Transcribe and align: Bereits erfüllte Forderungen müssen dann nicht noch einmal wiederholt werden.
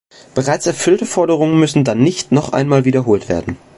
Bereits 0.33 0.65
erfüllte 0.65 1.05
Forderungen 1.05 1.59
müssen 1.59 1.83
dann 1.83 2.01
nicht 2.01 2.31
noch 2.31 2.53
einmal 2.53 2.85
wiederholt 2.85 3.29
werden. 3.29 3.55